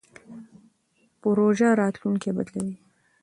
[1.21, 2.75] پروژه راتلونکی بدلوي.